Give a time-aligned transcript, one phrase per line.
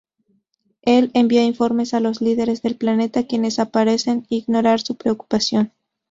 [0.81, 5.73] Él envía informes a los líderes del planeta, quienes parecen ignorar su preocupación.